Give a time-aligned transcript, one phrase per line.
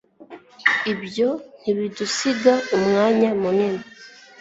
[0.91, 1.29] ibyo
[1.59, 3.83] ntibidusiga umwanya munini